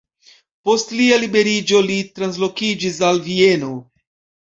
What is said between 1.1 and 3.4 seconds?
liberiĝo li translokiĝis al